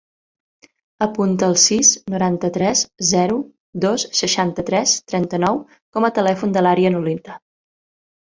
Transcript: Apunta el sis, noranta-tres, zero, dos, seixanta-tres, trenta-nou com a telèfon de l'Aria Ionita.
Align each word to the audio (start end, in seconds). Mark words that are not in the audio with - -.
Apunta 1.05 1.49
el 1.51 1.57
sis, 1.63 1.89
noranta-tres, 2.13 2.81
zero, 3.09 3.35
dos, 3.83 4.05
seixanta-tres, 4.21 4.95
trenta-nou 5.13 5.61
com 5.99 6.09
a 6.09 6.11
telèfon 6.17 6.57
de 6.57 6.65
l'Aria 6.67 6.93
Ionita. 6.97 7.37